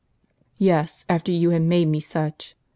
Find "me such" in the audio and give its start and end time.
1.87-2.55